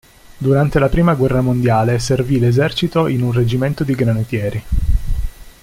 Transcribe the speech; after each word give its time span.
Durante 0.39 0.79
la 0.79 0.89
prima 0.89 1.13
guerra 1.13 1.41
mondiale, 1.41 1.99
servì 1.99 2.39
l'esercito 2.39 3.05
in 3.05 3.21
un 3.21 3.31
reggimento 3.31 3.83
di 3.83 3.93
granatieri. 3.93 4.63